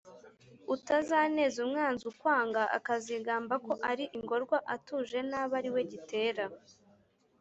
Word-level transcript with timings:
Utazaneza 0.75 1.57
umwanzi 1.65 2.03
ukwanga 2.11 2.61
Akazigamba 2.77 3.53
ko 3.65 3.71
uri 3.91 4.05
ingorwa 4.17 4.57
Atuje 4.75 5.19
n’abe 5.29 5.53
ariwe 5.59 5.81
gitera. 5.91 6.45